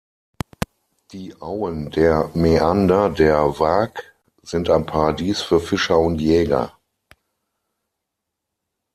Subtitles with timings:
[1.11, 6.75] Die Auen der Mäander der Waag sind ein Paradies für Fischer und Jäger.